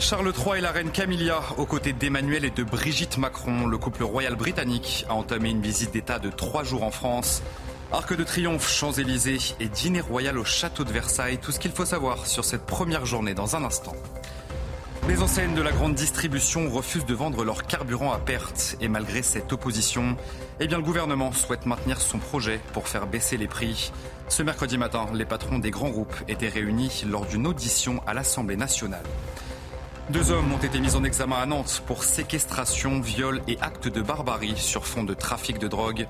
[0.00, 4.04] Charles III et la reine Camilla, aux côtés d'Emmanuel et de Brigitte Macron, le couple
[4.04, 7.42] royal britannique a entamé une visite d'État de trois jours en France.
[7.90, 11.38] Arc de Triomphe, Champs-Élysées et dîner royal au château de Versailles.
[11.38, 13.94] Tout ce qu'il faut savoir sur cette première journée dans un instant.
[15.08, 18.76] Les enseignes de la grande distribution refusent de vendre leur carburant à perte.
[18.80, 20.16] Et malgré cette opposition,
[20.60, 23.90] eh bien, le gouvernement souhaite maintenir son projet pour faire baisser les prix.
[24.28, 28.56] Ce mercredi matin, les patrons des grands groupes étaient réunis lors d'une audition à l'Assemblée
[28.56, 29.04] nationale.
[30.10, 34.00] Deux hommes ont été mis en examen à Nantes pour séquestration, viol et actes de
[34.00, 36.06] barbarie sur fond de trafic de drogue.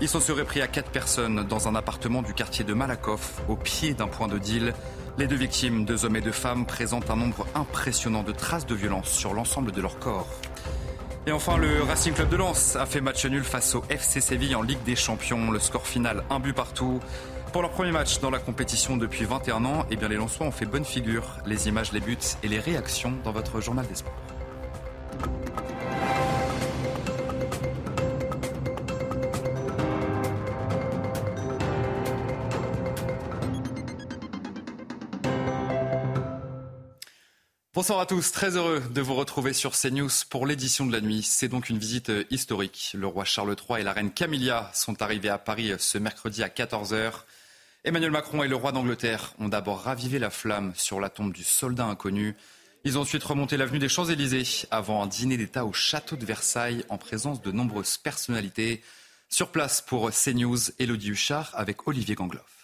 [0.00, 3.56] Ils s'en seraient pris à quatre personnes dans un appartement du quartier de Malakoff, au
[3.56, 4.72] pied d'un point de deal.
[5.18, 8.74] Les deux victimes, deux hommes et deux femmes, présentent un nombre impressionnant de traces de
[8.76, 10.28] violence sur l'ensemble de leur corps.
[11.26, 14.54] Et enfin, le Racing Club de Lens a fait match nul face au FC Séville
[14.54, 15.50] en Ligue des Champions.
[15.50, 17.00] Le score final, un but partout.
[17.52, 20.52] Pour leur premier match dans la compétition depuis 21 ans, eh bien les Lensois ont
[20.52, 21.36] fait bonne figure.
[21.46, 24.14] Les images, les buts et les réactions dans votre journal des sports.
[37.74, 41.22] Bonsoir à tous, très heureux de vous retrouver sur CNews pour l'édition de la nuit.
[41.22, 42.92] C'est donc une visite historique.
[42.94, 46.48] Le roi Charles III et la reine Camilla sont arrivés à Paris ce mercredi à
[46.48, 47.24] 14h.
[47.82, 51.42] Emmanuel Macron et le roi d'Angleterre ont d'abord ravivé la flamme sur la tombe du
[51.42, 52.36] soldat inconnu.
[52.84, 56.84] Ils ont ensuite remonté l'avenue des Champs-Élysées avant un dîner d'État au château de Versailles
[56.90, 58.82] en présence de nombreuses personnalités.
[59.30, 62.59] Sur place pour CNews, Elodie Huchard avec Olivier Gangloff.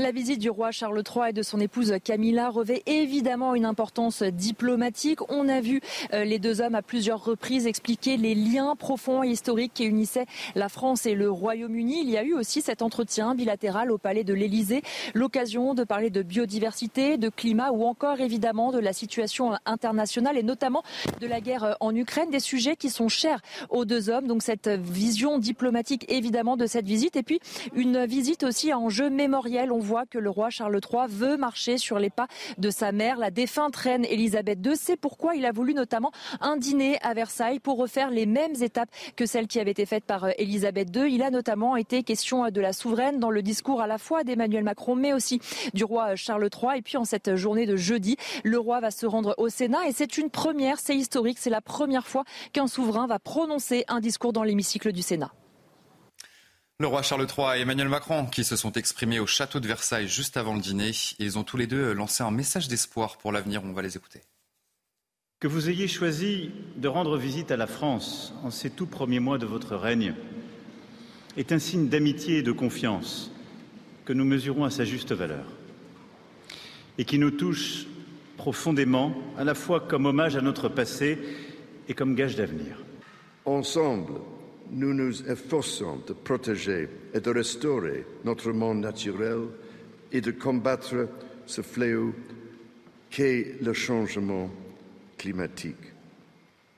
[0.00, 4.22] La visite du roi Charles III et de son épouse Camilla revêt évidemment une importance
[4.22, 5.28] diplomatique.
[5.28, 5.80] On a vu
[6.12, 10.26] euh, les deux hommes à plusieurs reprises expliquer les liens profonds et historiques qui unissaient
[10.54, 12.00] la France et le Royaume-Uni.
[12.00, 14.82] Il y a eu aussi cet entretien bilatéral au palais de l'Élysée,
[15.14, 20.44] l'occasion de parler de biodiversité, de climat ou encore évidemment de la situation internationale et
[20.44, 20.84] notamment
[21.20, 24.28] de la guerre en Ukraine, des sujets qui sont chers aux deux hommes.
[24.28, 27.40] Donc cette vision diplomatique évidemment de cette visite et puis
[27.74, 29.72] une visite aussi à enjeu mémoriel.
[29.88, 32.28] Voit que le roi Charles III veut marcher sur les pas
[32.58, 34.76] de sa mère, la défunte reine Elisabeth II.
[34.76, 36.12] C'est pourquoi il a voulu notamment
[36.42, 40.04] un dîner à Versailles pour refaire les mêmes étapes que celles qui avaient été faites
[40.04, 41.10] par Elisabeth II.
[41.10, 44.62] Il a notamment été question de la souveraine dans le discours à la fois d'Emmanuel
[44.62, 45.40] Macron, mais aussi
[45.72, 46.78] du roi Charles III.
[46.78, 49.92] Et puis en cette journée de jeudi, le roi va se rendre au Sénat et
[49.92, 54.34] c'est une première, c'est historique, c'est la première fois qu'un souverain va prononcer un discours
[54.34, 55.32] dans l'hémicycle du Sénat.
[56.80, 60.06] Le roi Charles III et Emmanuel Macron qui se sont exprimés au château de Versailles
[60.06, 60.92] juste avant le dîner.
[61.18, 63.62] Ils ont tous les deux lancé un message d'espoir pour l'avenir.
[63.64, 64.20] On va les écouter.
[65.40, 69.38] Que vous ayez choisi de rendre visite à la France en ces tout premiers mois
[69.38, 70.14] de votre règne
[71.36, 73.32] est un signe d'amitié et de confiance
[74.04, 75.46] que nous mesurons à sa juste valeur
[76.96, 77.86] et qui nous touche
[78.36, 81.18] profondément, à la fois comme hommage à notre passé
[81.88, 82.84] et comme gage d'avenir.
[83.46, 84.20] Ensemble,
[84.70, 89.48] nous nous efforçons de protéger et de restaurer notre monde naturel
[90.12, 91.08] et de combattre
[91.46, 92.14] ce fléau
[93.10, 94.50] qu'est le changement
[95.16, 95.92] climatique.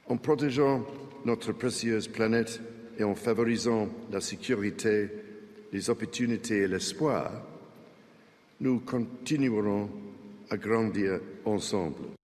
[0.06, 0.84] En protégeant
[1.24, 2.60] notre précieuse planète
[2.98, 5.08] et en favorisant la sécurité,
[5.72, 7.30] les opportunités et l'espoir,
[8.60, 9.88] nous continuerons
[10.50, 12.19] à grandir ensemble.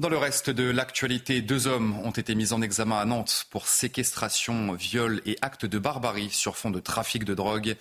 [0.00, 3.66] Dans le reste de l'actualité, deux hommes ont été mis en examen à Nantes pour
[3.66, 7.76] séquestration, viol et actes de barbarie sur fond de trafic de drogue.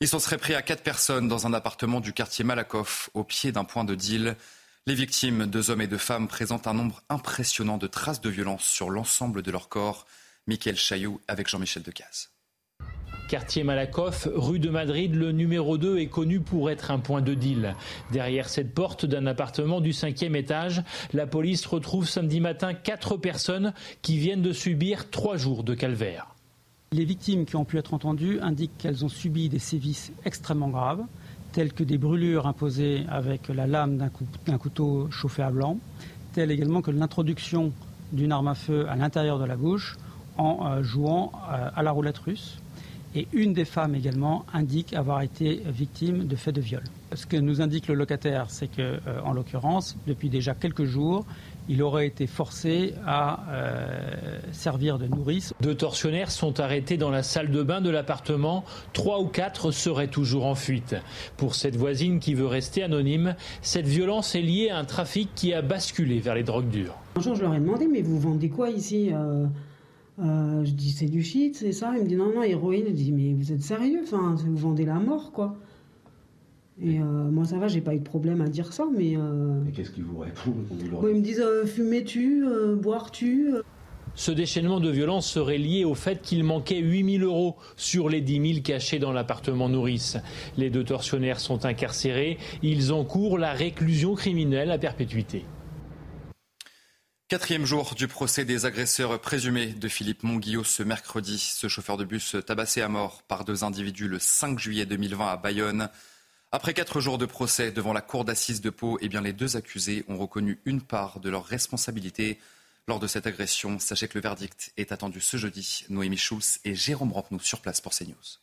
[0.00, 3.52] Ils s'en seraient pris à quatre personnes dans un appartement du quartier Malakoff, au pied
[3.52, 4.36] d'un point de deal.
[4.86, 8.64] Les victimes, deux hommes et deux femmes, présentent un nombre impressionnant de traces de violence
[8.64, 10.06] sur l'ensemble de leur corps.
[10.46, 12.30] Michael Chailloux avec Jean-Michel Decaze.
[13.30, 17.32] Quartier Malakoff, rue de Madrid, le numéro 2 est connu pour être un point de
[17.32, 17.76] deal.
[18.10, 20.82] Derrière cette porte d'un appartement du cinquième étage,
[21.12, 26.34] la police retrouve samedi matin quatre personnes qui viennent de subir trois jours de calvaire.
[26.90, 31.04] Les victimes qui ont pu être entendues indiquent qu'elles ont subi des sévices extrêmement graves,
[31.52, 34.10] tels que des brûlures imposées avec la lame
[34.44, 35.78] d'un couteau chauffé à blanc,
[36.32, 37.72] telles également que l'introduction
[38.10, 39.98] d'une arme à feu à l'intérieur de la bouche
[40.36, 42.58] en euh, jouant euh, à la roulette russe
[43.14, 46.82] et une des femmes également indique avoir été victime de faits de viol.
[47.14, 51.26] Ce que nous indique le locataire, c'est que, euh, en l'occurrence, depuis déjà quelques jours,
[51.68, 55.52] il aurait été forcé à euh, servir de nourrice.
[55.60, 58.64] Deux tortionnaires sont arrêtés dans la salle de bain de l'appartement.
[58.92, 60.96] Trois ou quatre seraient toujours en fuite.
[61.36, 65.52] Pour cette voisine qui veut rester anonyme, cette violence est liée à un trafic qui
[65.52, 66.96] a basculé vers les drogues dures.
[67.16, 69.46] Un jour, je leur ai demandé, mais vous vendez quoi ici euh?
[70.22, 71.92] Euh, je dis c'est du shit, c'est ça.
[71.96, 72.84] Il me dit non, non, héroïne.
[72.88, 74.00] Je dis mais vous êtes sérieux?
[74.02, 75.56] Enfin, vous vendez la mort, quoi.
[76.82, 79.12] Et moi, ça va, j'ai pas eu de problème à dire ça, mais.
[79.12, 82.46] Et qu'est-ce qu'ils vous répondent Ils me disent fumer-tu,
[82.80, 83.52] boire-tu
[84.14, 88.52] ce déchaînement de violence serait lié au fait qu'il manquait 8000 euros sur les 10
[88.54, 90.18] 000 cachés dans l'appartement nourrice.
[90.56, 92.38] Les deux tortionnaires sont incarcérés.
[92.62, 95.44] Ils encourent la réclusion criminelle à perpétuité.
[97.30, 101.38] Quatrième jour du procès des agresseurs présumés de Philippe Monguillot ce mercredi.
[101.38, 105.36] Ce chauffeur de bus tabassé à mort par deux individus le 5 juillet 2020 à
[105.36, 105.90] Bayonne.
[106.50, 109.56] Après quatre jours de procès devant la cour d'assises de Pau, eh bien les deux
[109.56, 112.40] accusés ont reconnu une part de leur responsabilité
[112.88, 113.78] lors de cette agression.
[113.78, 115.84] Sachez que le verdict est attendu ce jeudi.
[115.88, 118.40] Noémie Schulz et Jérôme Rampenou sur place pour CNews.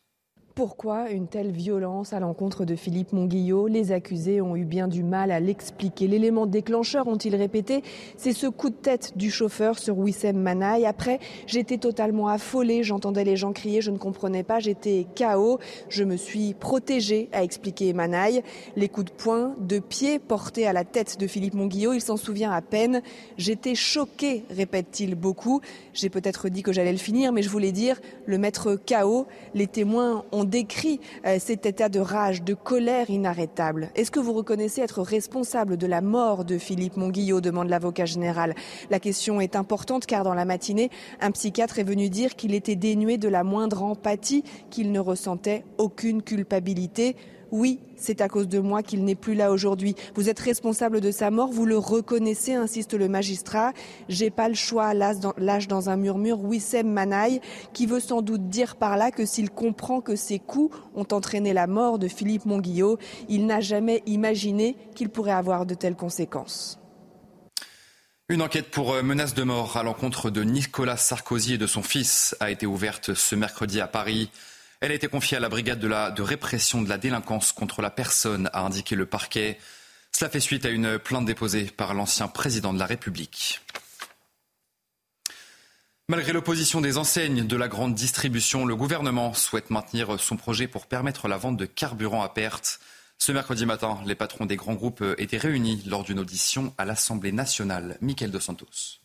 [0.58, 3.68] Pourquoi une telle violence à l'encontre de Philippe Monguillot?
[3.68, 6.08] Les accusés ont eu bien du mal à l'expliquer.
[6.08, 7.84] L'élément déclencheur, ont-ils répété,
[8.18, 10.88] c'est ce coup de tête du chauffeur sur Wissem Manaï.
[10.88, 15.60] Après, j'étais totalement affolée, j'entendais les gens crier, je ne comprenais pas, j'étais KO.
[15.90, 18.42] Je me suis protégée, a expliqué Manaï.
[18.76, 22.18] Les coups de poing, de pied portés à la tête de Philippe Monguillot, il s'en
[22.18, 23.04] souvient à peine.
[23.38, 25.62] J'étais choquée, répète-t-il beaucoup.
[25.94, 29.28] J'ai peut-être dit que j'allais le finir, mais je voulais dire le maître KO.
[29.54, 33.90] Les témoins ont décrit euh, cet état de rage, de colère inarrêtable.
[33.96, 38.56] Est-ce que vous reconnaissez être responsable de la mort de Philippe Monguillot demande l'avocat général.
[38.90, 40.90] La question est importante car dans la matinée,
[41.22, 45.64] un psychiatre est venu dire qu'il était dénué de la moindre empathie, qu'il ne ressentait
[45.78, 47.16] aucune culpabilité.
[47.52, 49.96] Oui, c'est à cause de moi qu'il n'est plus là aujourd'hui.
[50.16, 53.74] Vous êtes responsable de sa mort, vous le reconnaissez, insiste le magistrat.
[54.10, 57.40] J'ai pas le choix, lâche dans un murmure Wissem Manaï,
[57.74, 61.54] qui veut sans doute dire par là que s'il comprend que ces coups ont entraîné
[61.54, 62.98] la mort de Philippe Monguillot,
[63.30, 66.80] il n'a jamais imaginé qu'il pourrait avoir de telles conséquences.
[68.30, 71.82] Une enquête pour euh, menace de mort à l'encontre de Nicolas Sarkozy et de son
[71.82, 74.30] fils a été ouverte ce mercredi à Paris.
[74.80, 78.50] Elle a été confiée à la brigade de, répression de la délinquance contre la personne,
[78.54, 79.58] a indiqué le parquet.
[80.12, 83.62] Cela fait suite à une plainte déposée par l'ancien président de la République.
[86.10, 90.86] Malgré l'opposition des enseignes de la grande distribution, le gouvernement souhaite maintenir son projet pour
[90.86, 92.80] permettre la vente de carburant à perte.
[93.18, 97.32] Ce mercredi matin, les patrons des grands groupes étaient réunis lors d'une audition à l'Assemblée
[97.32, 97.98] nationale.
[98.00, 99.00] Michael Dos Santos.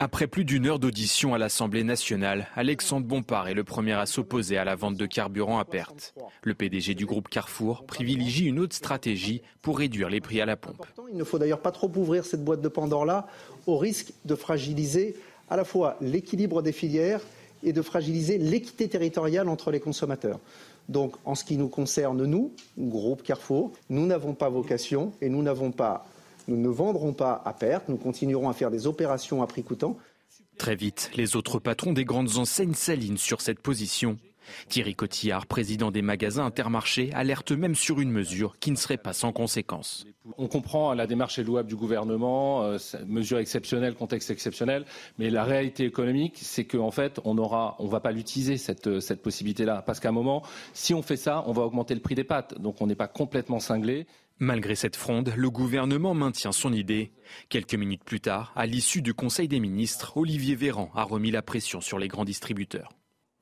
[0.00, 4.56] Après plus d'une heure d'audition à l'Assemblée nationale, Alexandre Bompard est le premier à s'opposer
[4.56, 6.14] à la vente de carburant à perte.
[6.42, 10.56] Le PDG du groupe Carrefour privilégie une autre stratégie pour réduire les prix à la
[10.56, 10.86] pompe.
[11.10, 13.26] Il ne faut d'ailleurs pas trop ouvrir cette boîte de Pandore-là
[13.66, 15.16] au risque de fragiliser
[15.50, 17.20] à la fois l'équilibre des filières
[17.64, 20.38] et de fragiliser l'équité territoriale entre les consommateurs.
[20.88, 25.42] Donc en ce qui nous concerne, nous, groupe Carrefour, nous n'avons pas vocation et nous
[25.42, 26.06] n'avons pas
[26.48, 29.96] nous ne vendrons pas à perte, nous continuerons à faire des opérations à prix coûtant.
[30.56, 34.18] Très vite, les autres patrons des grandes enseignes s'alignent sur cette position.
[34.68, 39.12] Thierry Cotillard, président des magasins Intermarché, alerte même sur une mesure qui ne serait pas
[39.12, 40.06] sans conséquences.
[40.36, 44.84] On comprend la démarche est louable du gouvernement, euh, mesure exceptionnelle, contexte exceptionnel,
[45.18, 49.22] mais la réalité économique, c'est qu'en fait, on aura, on va pas l'utiliser cette, cette
[49.22, 50.42] possibilité-là, parce qu'à un moment,
[50.72, 53.08] si on fait ça, on va augmenter le prix des pâtes, donc on n'est pas
[53.08, 54.06] complètement cinglé.
[54.40, 57.10] Malgré cette fronde, le gouvernement maintient son idée.
[57.48, 61.42] Quelques minutes plus tard, à l'issue du Conseil des ministres, Olivier Véran a remis la
[61.42, 62.92] pression sur les grands distributeurs.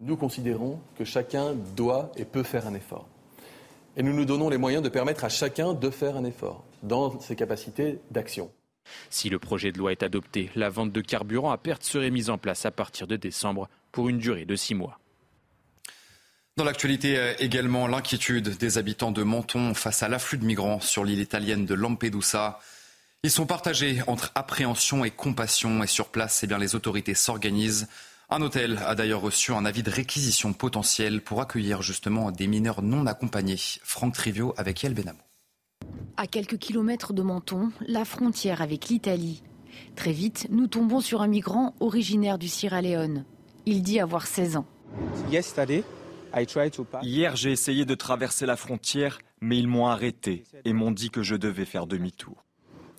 [0.01, 3.07] Nous considérons que chacun doit et peut faire un effort.
[3.99, 7.21] Et nous nous donnons les moyens de permettre à chacun de faire un effort dans
[7.21, 8.51] ses capacités d'action.
[9.11, 12.31] Si le projet de loi est adopté, la vente de carburant à perte serait mise
[12.31, 14.99] en place à partir de décembre pour une durée de six mois.
[16.59, 21.05] Dans l'actualité euh, également, l'inquiétude des habitants de Menton face à l'afflux de migrants sur
[21.05, 22.61] l'île italienne de Lampedusa.
[23.23, 27.89] Ils sont partagés entre appréhension et compassion et sur place, eh bien, les autorités s'organisent.
[28.31, 32.81] Un hôtel a d'ailleurs reçu un avis de réquisition potentiel pour accueillir justement des mineurs
[32.81, 33.61] non accompagnés.
[33.83, 35.21] Franck Trivio avec Yael Benamou.
[36.17, 39.43] À quelques kilomètres de Menton, la frontière avec l'Italie.
[39.95, 43.27] Très vite, nous tombons sur un migrant originaire du Sierra Leone.
[43.67, 44.67] Il dit avoir 16 ans.
[47.03, 51.23] Hier, j'ai essayé de traverser la frontière, mais ils m'ont arrêté et m'ont dit que
[51.23, 52.45] je devais faire demi-tour.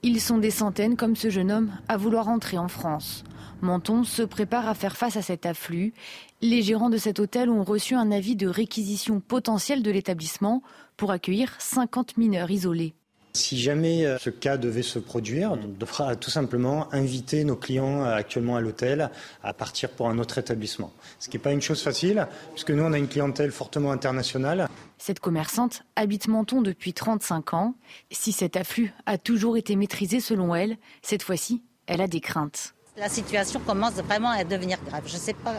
[0.03, 3.23] Ils sont des centaines, comme ce jeune homme, à vouloir entrer en France.
[3.61, 5.93] Menton se prépare à faire face à cet afflux.
[6.41, 10.61] Les gérants de cet hôtel ont reçu un avis de réquisition potentielle de l'établissement
[10.95, 12.93] pour accueillir 50 mineurs isolés.
[13.37, 18.03] Si jamais euh, ce cas devait se produire, on devra tout simplement inviter nos clients
[18.03, 19.11] euh, actuellement à l'hôtel
[19.43, 20.91] à partir pour un autre établissement.
[21.19, 24.67] Ce qui n'est pas une chose facile, puisque nous, on a une clientèle fortement internationale.
[24.97, 27.75] Cette commerçante habite Menton depuis 35 ans.
[28.09, 32.73] Si cet afflux a toujours été maîtrisé selon elle, cette fois-ci, elle a des craintes.
[32.99, 35.03] La situation commence vraiment à devenir grave.
[35.05, 35.53] Je sais pas.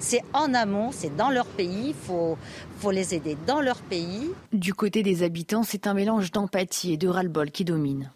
[0.00, 1.88] C'est en amont, c'est dans leur pays.
[1.88, 2.38] Il faut,
[2.78, 4.30] faut les aider dans leur pays.
[4.54, 8.10] Du côté des habitants, c'est un mélange d'empathie et de ras-le-bol qui domine.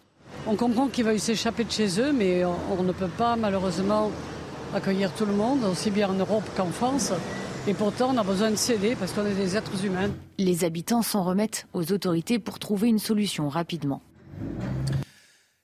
[0.47, 4.09] On comprend qu'ils veuillent s'échapper de chez eux, mais on, ne peut pas malheureusement
[4.73, 7.11] accueillir tout le monde, aussi bien en Europe qu'en France.
[7.67, 10.09] Et pourtant, on a besoin de céder parce qu'on est des êtres humains.
[10.39, 14.01] Les habitants s'en remettent aux autorités pour trouver une solution rapidement.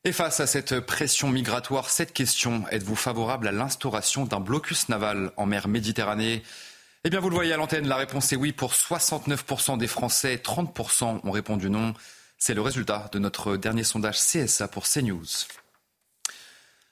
[0.05, 5.33] Et face à cette pression migratoire, cette question, êtes-vous favorable à l'instauration d'un blocus naval
[5.35, 6.41] en mer Méditerranée?
[7.03, 10.37] Eh bien, vous le voyez à l'antenne, la réponse est oui pour 69% des Français,
[10.41, 11.93] 30% ont répondu non.
[12.37, 15.25] C'est le résultat de notre dernier sondage CSA pour CNews.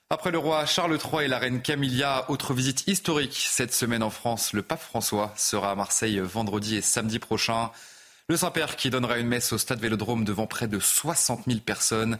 [0.10, 4.10] Après le roi Charles III et la reine Camilla, autre visite historique cette semaine en
[4.10, 4.52] France.
[4.52, 7.72] Le pape François sera à Marseille vendredi et samedi prochain.
[8.28, 12.18] Le Saint-Père qui donnera une messe au stade Vélodrome devant près de 60 000 personnes.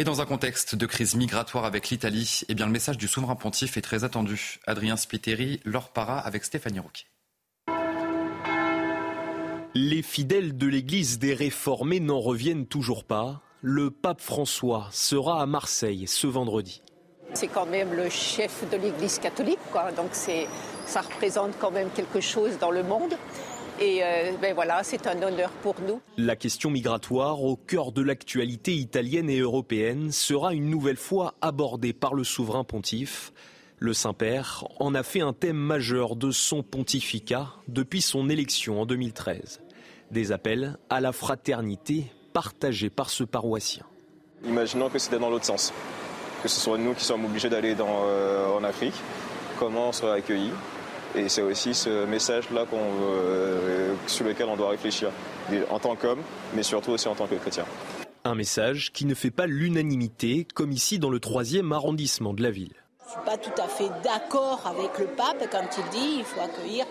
[0.00, 3.34] Et dans un contexte de crise migratoire avec l'Italie, eh bien le message du souverain
[3.34, 4.60] pontife est très attendu.
[4.64, 7.06] Adrien Spiteri, Laure Para avec Stéphanie Rouquet.
[9.74, 13.42] Les fidèles de l'Église des réformés n'en reviennent toujours pas.
[13.60, 16.80] Le pape François sera à Marseille ce vendredi.
[17.34, 19.90] C'est quand même le chef de l'Église catholique, quoi.
[19.90, 23.14] donc ça représente quand même quelque chose dans le monde.
[23.80, 26.00] Et euh, ben voilà, c'est un honneur pour nous.
[26.16, 31.92] La question migratoire, au cœur de l'actualité italienne et européenne, sera une nouvelle fois abordée
[31.92, 33.32] par le souverain pontife.
[33.78, 38.86] Le Saint-Père en a fait un thème majeur de son pontificat depuis son élection en
[38.86, 39.60] 2013.
[40.10, 43.84] Des appels à la fraternité partagés par ce paroissien.
[44.44, 45.72] Imaginons que c'était dans l'autre sens,
[46.42, 48.94] que ce soit nous qui sommes obligés d'aller euh, en Afrique,
[49.58, 50.52] comment on sera accueillis
[51.14, 55.10] et c'est aussi ce message-là euh, sur lequel on doit réfléchir,
[55.70, 56.20] en tant qu'homme,
[56.54, 57.64] mais surtout aussi en tant que chrétien.
[58.24, 62.50] Un message qui ne fait pas l'unanimité, comme ici dans le troisième arrondissement de la
[62.50, 62.74] ville.
[63.00, 66.24] Je ne suis pas tout à fait d'accord avec le pape quand il dit qu'il
[66.24, 66.84] faut accueillir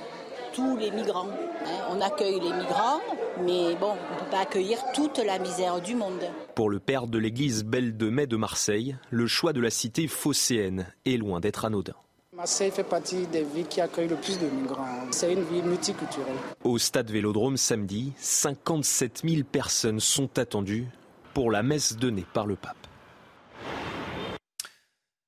[0.54, 1.30] tous les migrants.
[1.30, 1.70] Hein.
[1.92, 3.02] on accueille les migrants,
[3.44, 6.24] mais bon, on ne peut pas accueillir toute la misère du monde.
[6.56, 10.08] Pour le père de l'église Belle de Mai de Marseille, le choix de la cité
[10.08, 11.94] phocéenne est loin d'être anodin.
[12.38, 15.08] Marseille fait partie des villes qui accueillent le plus de migrants.
[15.10, 16.36] C'est une ville multiculturelle.
[16.63, 20.86] Au stade Vélodrome samedi, 57 000 personnes sont attendues
[21.34, 22.77] pour la messe donnée par le pape.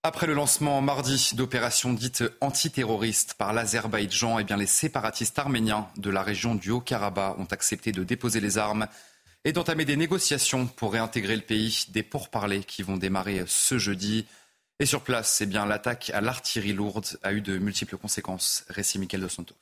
[0.03, 6.11] Après le lancement mardi d'opérations dites antiterroristes par l'Azerbaïdjan, eh bien les séparatistes arméniens de
[6.11, 8.85] la région du Haut-Karabakh ont accepté de déposer les armes
[9.45, 14.27] et d'entamer des négociations pour réintégrer le pays, des pourparlers qui vont démarrer ce jeudi.
[14.81, 18.63] Et sur place, eh bien, l'attaque à l'artillerie lourde a eu de multiples conséquences.
[18.69, 19.55] Récit Michael Dos Santos.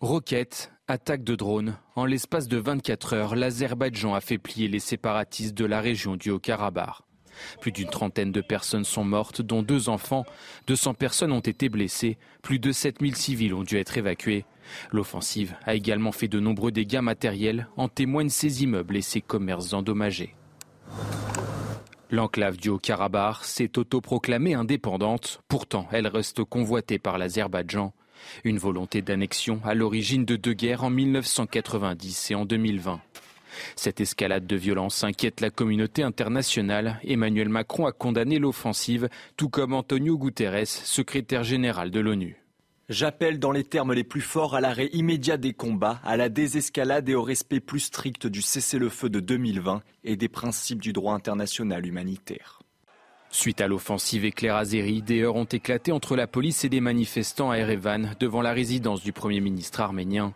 [0.00, 1.76] Roquettes, attaque de drones.
[1.96, 6.30] En l'espace de 24 heures, l'Azerbaïdjan a fait plier les séparatistes de la région du
[6.30, 7.00] Haut-Karabakh.
[7.60, 10.24] Plus d'une trentaine de personnes sont mortes, dont deux enfants.
[10.68, 12.16] 200 personnes ont été blessées.
[12.42, 14.44] Plus de 7000 civils ont dû être évacués.
[14.92, 17.66] L'offensive a également fait de nombreux dégâts matériels.
[17.76, 20.36] En témoignent ces immeubles et ces commerces endommagés.
[22.10, 27.92] L'enclave du Haut-Karabakh s'est autoproclamée indépendante, pourtant elle reste convoitée par l'Azerbaïdjan.
[28.44, 33.00] Une volonté d'annexion à l'origine de deux guerres en 1990 et en 2020.
[33.76, 37.00] Cette escalade de violence inquiète la communauté internationale.
[37.04, 42.43] Emmanuel Macron a condamné l'offensive, tout comme Antonio Guterres, secrétaire général de l'ONU.
[42.90, 47.08] J'appelle dans les termes les plus forts à l'arrêt immédiat des combats, à la désescalade
[47.08, 51.86] et au respect plus strict du cessez-le-feu de 2020 et des principes du droit international
[51.86, 52.60] humanitaire.
[53.30, 57.50] Suite à l'offensive éclair Azeri, des heurts ont éclaté entre la police et des manifestants
[57.50, 60.34] à Erevan devant la résidence du Premier ministre arménien.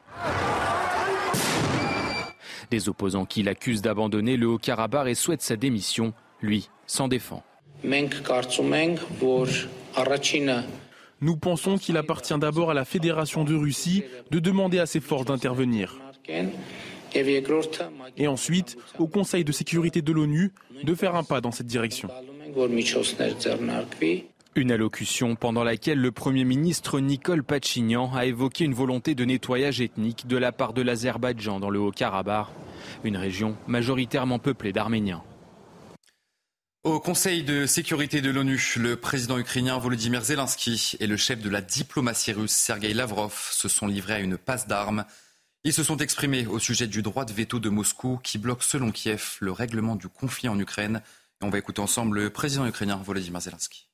[2.71, 7.45] Des opposants qui l'accusent d'abandonner le Haut-Karabakh et souhaitent sa démission, lui s'en défend.
[11.21, 15.25] Nous pensons qu'il appartient d'abord à la Fédération de Russie de demander à ses forces
[15.25, 15.99] d'intervenir.
[18.17, 22.09] Et ensuite, au Conseil de sécurité de l'ONU de faire un pas dans cette direction.
[24.55, 29.81] Une allocution pendant laquelle le Premier ministre Nicole Pachinian a évoqué une volonté de nettoyage
[29.81, 32.47] ethnique de la part de l'Azerbaïdjan dans le Haut-Karabakh,
[33.05, 35.23] une région majoritairement peuplée d'Arméniens.
[36.89, 41.51] Au Conseil de sécurité de l'ONU, le président ukrainien Volodymyr Zelensky et le chef de
[41.51, 45.05] la diplomatie russe Sergei Lavrov se sont livrés à une passe d'armes.
[45.65, 48.91] Ils se sont exprimés au sujet du droit de veto de Moscou qui bloque selon
[48.91, 51.03] Kiev le règlement du conflit en Ukraine.
[51.43, 53.91] Et on va écouter ensemble le président ukrainien Volodymyr Zelensky.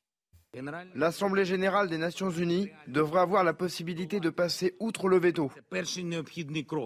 [0.95, 5.51] L'Assemblée générale des Nations unies devrait avoir la possibilité de passer outre le veto.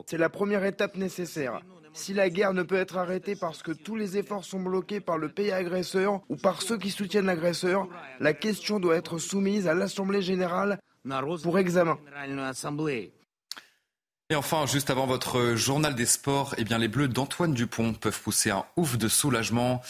[0.06, 1.60] C'est la première étape nécessaire.
[1.98, 5.18] Si la guerre ne peut être arrêtée parce que tous les efforts sont bloqués par
[5.18, 7.88] le pays agresseur ou par ceux qui soutiennent l'agresseur,
[8.20, 10.78] la question doit être soumise à l'Assemblée générale
[11.42, 11.98] pour examen.
[14.30, 18.22] Et enfin, juste avant votre journal des sports, eh bien, les Bleus d'Antoine Dupont peuvent
[18.22, 19.82] pousser un ouf de soulagement.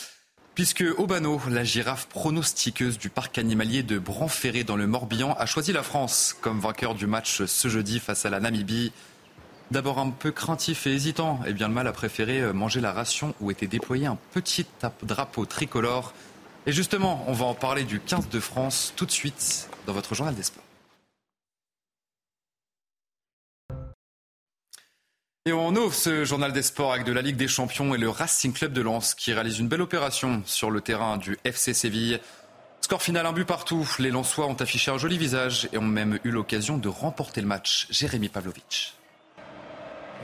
[0.55, 5.75] Puisque Obano, la girafe pronostiqueuse du parc animalier de Branferré dans le Morbihan, a choisi
[5.75, 8.93] la France comme vainqueur du match ce jeudi face à la Namibie.
[9.71, 12.93] D'abord un peu craintif et hésitant, eh bien le mal a préféré euh, manger la
[12.93, 14.65] ration où était déployé un petit
[15.03, 16.15] drapeau tricolore.
[16.67, 20.15] Et justement, on va en parler du 15 de France tout de suite dans votre
[20.15, 20.65] journal des sports.
[25.45, 28.09] Et on ouvre ce journal des sports avec de la Ligue des Champions et le
[28.09, 32.21] Racing Club de Lens qui réalise une belle opération sur le terrain du FC Séville.
[32.81, 33.87] Score final un but partout.
[33.99, 37.47] Les Lensois ont affiché un joli visage et ont même eu l'occasion de remporter le
[37.47, 37.87] match.
[37.91, 38.98] Jérémy Pavlovic.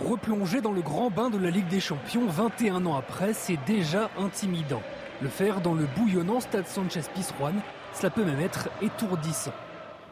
[0.01, 4.11] Replonger dans le grand bain de la Ligue des Champions 21 ans après, c'est déjà
[4.19, 4.83] intimidant.
[5.23, 7.55] Le faire dans le bouillonnant stade Sanchez Pizjuan,
[7.93, 9.53] cela peut même être étourdissant.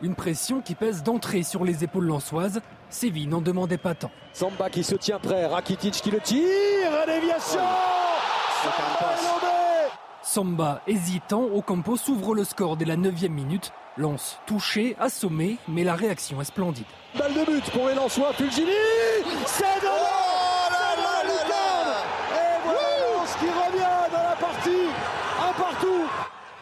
[0.00, 2.60] Une pression qui pèse d'entrée sur les épaules lançoises.
[2.90, 4.10] Séville n'en demandait pas tant.
[4.32, 7.60] Samba qui se tient prêt, Rakitic qui le tire, déviation
[10.32, 13.70] Samba hésitant, Ocampo s'ouvre le score dès la 9 minute.
[13.98, 16.86] Lance touché, assommé, mais la réaction est splendide.
[17.18, 18.70] Balle de but pour les Lensois, Fulgini
[19.44, 20.70] C'est de oh
[22.32, 22.80] Et voilà
[23.14, 24.88] Lens qui revient dans la partie,
[25.38, 26.08] un partout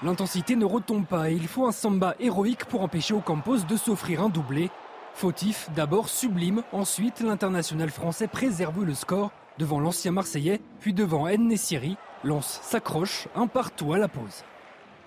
[0.03, 4.21] L'intensité ne retombe pas et il faut un samba héroïque pour empêcher Ocampos de s'offrir
[4.21, 4.69] un doublé.
[5.15, 11.97] Fautif, d'abord sublime, ensuite l'international français préserve le score devant l'ancien Marseillais, puis devant Nessiri.
[12.23, 14.45] Lance s'accroche, un partout à la pause.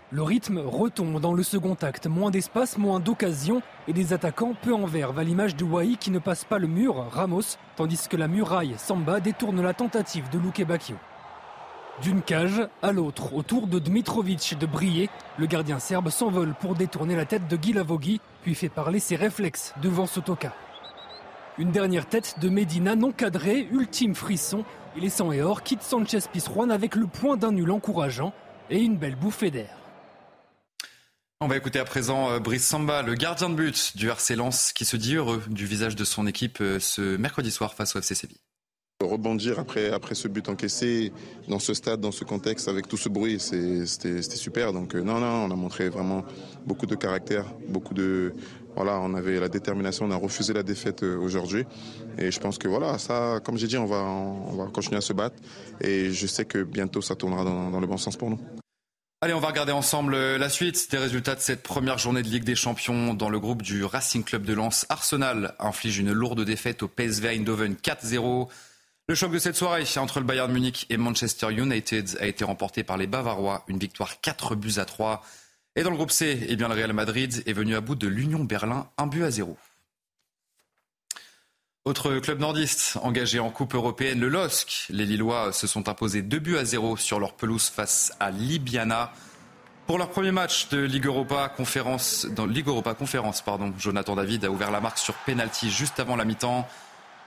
[0.10, 4.74] Le rythme retombe dans le second acte, moins d'espace, moins d'occasion et des attaquants peu
[4.74, 8.18] en verve à l'image de Wai qui ne passe pas le mur, Ramos, tandis que
[8.18, 10.96] la muraille Samba détourne la tentative de Luque Bacchio.
[12.02, 17.16] D'une cage à l'autre, autour de Dmitrovic de briller, le gardien serbe s'envole pour détourner
[17.16, 20.54] la tête de Guilavogui, puis fait parler ses réflexes devant Sotoka.
[21.60, 25.82] Une dernière tête de Medina non cadrée, ultime frisson, et les 100 et or quitte
[25.82, 28.34] Sanchez Pizjuan avec le point d'un nul encourageant
[28.70, 29.78] et une belle bouffée d'air.
[31.44, 34.72] On va écouter à présent euh, Brice Samba, le gardien de but du RC Lens,
[34.72, 38.00] qui se dit heureux du visage de son équipe euh, ce mercredi soir face au
[38.00, 38.40] FC Séville.
[39.02, 41.12] Rebondir après, après ce but encaissé
[41.50, 44.72] dans ce stade, dans ce contexte, avec tout ce bruit, c'était super.
[44.72, 46.24] Donc euh, non, non, on a montré vraiment
[46.66, 48.34] beaucoup de caractère, beaucoup de...
[48.76, 51.66] Voilà, on avait la détermination, on a refusé la défaite aujourd'hui.
[52.18, 55.02] Et je pense que voilà, ça, comme j'ai dit, on va, on va continuer à
[55.02, 55.36] se battre.
[55.82, 58.40] Et je sais que bientôt, ça tournera dans le bon sens pour nous.
[59.24, 62.28] Allez, on va regarder ensemble euh, la suite des résultats de cette première journée de
[62.28, 64.86] Ligue des Champions dans le groupe du Racing Club de Lens.
[64.90, 68.50] Arsenal inflige une lourde défaite au PSV Eindhoven 4-0.
[69.08, 72.84] Le choc de cette soirée entre le Bayern Munich et Manchester United a été remporté
[72.84, 75.24] par les Bavarois, une victoire 4 buts à 3.
[75.76, 78.08] Et dans le groupe C, eh bien, le Real Madrid est venu à bout de
[78.08, 79.58] l'Union Berlin, un but à 0.
[81.86, 84.86] Autre club nordiste engagé en Coupe européenne, le LOSC.
[84.90, 89.12] Les Lillois se sont imposés 2 buts à 0 sur leur pelouse face à Libiana.
[89.88, 94.52] Pour leur premier match de Ligue Europa Conférence, Ligue Europa Conférence, pardon, Jonathan David a
[94.52, 96.68] ouvert la marque sur penalty juste avant la mi-temps.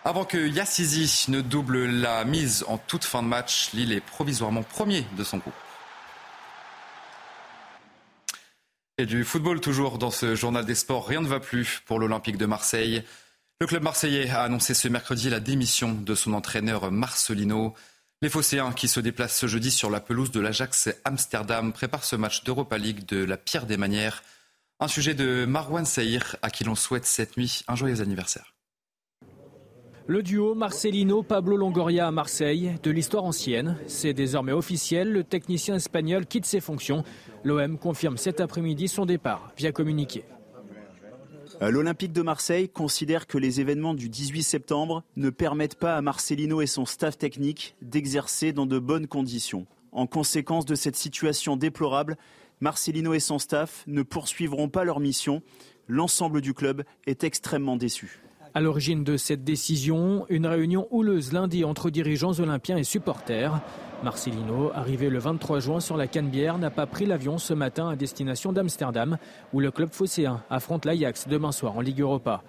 [0.05, 4.63] Avant que Yassizi ne double la mise en toute fin de match, Lille est provisoirement
[4.63, 5.53] premier de son groupe.
[8.99, 12.39] Et du football toujours dans ce journal des sports, rien ne va plus pour l'Olympique
[12.39, 13.05] de Marseille.
[13.61, 17.75] Le club marseillais a annoncé ce mercredi la démission de son entraîneur Marcelino.
[18.23, 22.17] Les Phocéens, qui se déplacent ce jeudi sur la pelouse de l'Ajax Amsterdam, préparent ce
[22.17, 24.23] match d'Europa League de la pierre des manières.
[24.81, 28.56] Un sujet de Marwan Saïr, à qui l'on souhaite cette nuit un joyeux anniversaire.
[30.09, 36.27] Le duo Marcelino-Pablo Longoria à Marseille, de l'histoire ancienne, c'est désormais officiel, le technicien espagnol
[36.27, 37.03] quitte ses fonctions.
[37.43, 40.23] L'OM confirme cet après-midi son départ via communiqué.
[41.61, 46.03] Euh, L'Olympique de Marseille considère que les événements du 18 septembre ne permettent pas à
[46.03, 49.67] Marcelino et son staff technique d'exercer dans de bonnes conditions.
[49.91, 52.17] En conséquence de cette situation déplorable,
[52.61, 55.43] Marcelino et son staff ne poursuivront pas leur mission.
[55.89, 58.21] L'ensemble du club est extrêmement déçu.
[58.57, 63.61] À l'origine de cette décision, une réunion houleuse lundi entre dirigeants olympiens et supporters.
[64.03, 67.97] Marcelino, arrivé le 23 juin sur la Canebière, n'a pas pris l'avion ce matin à
[67.97, 69.19] destination d'Amsterdam,
[69.53, 72.43] où le club phocéen affronte l'Ajax demain soir en Ligue Europa.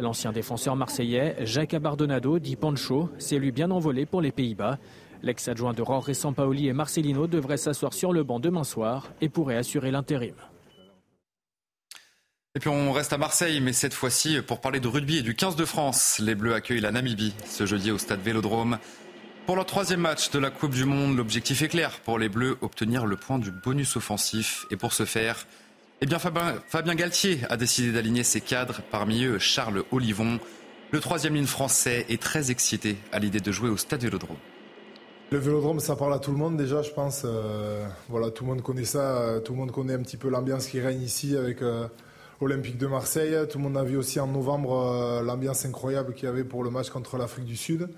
[0.00, 4.78] L'ancien défenseur marseillais, Jacques Abardonado, dit Pancho, s'est lui bien envolé pour les Pays-Bas.
[5.22, 9.58] L'ex-adjoint de Roré Sampaoli et Marcelino devrait s'asseoir sur le banc demain soir et pourrait
[9.58, 10.34] assurer l'intérim.
[12.54, 15.34] Et puis on reste à Marseille, mais cette fois-ci pour parler de rugby et du
[15.34, 16.18] 15 de France.
[16.22, 18.78] Les Bleus accueillent la Namibie ce jeudi au stade Vélodrome.
[19.46, 22.58] Pour leur troisième match de la Coupe du Monde, l'objectif est clair pour les Bleus,
[22.60, 24.66] obtenir le point du bonus offensif.
[24.70, 25.46] Et pour ce faire,
[26.02, 30.38] eh bien Fabien, Galtier a décidé d'aligner ses cadres, parmi eux Charles Olivon.
[30.90, 34.36] Le troisième ligne français est très excité à l'idée de jouer au Stade Vélodrome.
[35.30, 37.22] Le Vélodrome, ça parle à tout le monde déjà, je pense.
[37.24, 40.28] Euh, voilà, tout le monde connaît ça, euh, tout le monde connaît un petit peu
[40.28, 41.88] l'ambiance qui règne ici avec euh,
[42.46, 43.34] l'Olympique de Marseille.
[43.50, 46.70] Tout le monde a vu aussi en novembre l'ambiance incroyable qu'il y avait pour le
[46.70, 47.88] match contre l'Afrique du Sud.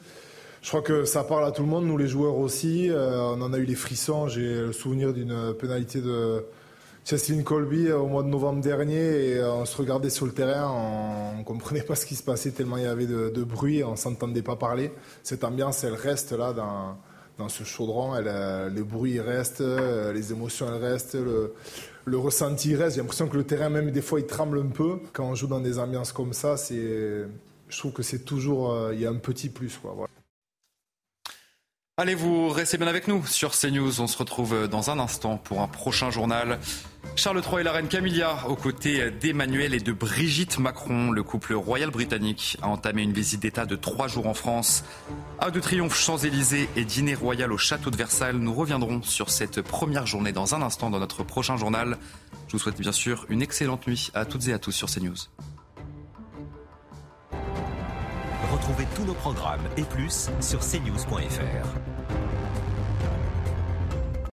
[0.64, 2.88] Je crois que ça parle à tout le monde, nous les joueurs aussi.
[2.88, 4.28] Euh, on en a eu les frissons.
[4.28, 6.42] J'ai le souvenir d'une pénalité de
[7.04, 10.32] Cheslin Colby euh, au mois de novembre dernier et euh, on se regardait sur le
[10.32, 13.84] terrain, on ne comprenait pas ce qui se passait tellement il y avait de, bruit,
[13.84, 14.90] on ne s'entendait pas parler.
[15.22, 19.60] Cette ambiance, elle reste là dans, ce chaudron, elle, les bruits restent,
[20.14, 21.18] les émotions elles restent,
[22.04, 22.96] le ressenti reste.
[22.96, 25.46] J'ai l'impression que le terrain même des fois il tremble un peu quand on joue
[25.46, 26.56] dans des ambiances comme ça.
[26.56, 27.26] C'est,
[27.68, 29.92] je trouve que c'est toujours, il y a un petit plus quoi.
[29.94, 30.10] Voilà.
[31.96, 34.00] Allez, vous restez bien avec nous sur CNews.
[34.00, 36.58] On se retrouve dans un instant pour un prochain journal.
[37.16, 41.54] Charles III et la reine Camilla, aux côtés d'Emmanuel et de Brigitte Macron, le couple
[41.54, 44.84] royal britannique a entamé une visite d'État de trois jours en France.
[45.38, 48.34] Arc de Triomphe, Champs-Élysées et dîner royal au château de Versailles.
[48.34, 51.98] Nous reviendrons sur cette première journée dans un instant dans notre prochain journal.
[52.48, 55.14] Je vous souhaite bien sûr une excellente nuit à toutes et à tous sur CNews.
[58.52, 61.93] Retrouvez tous nos programmes et plus sur cnews.fr.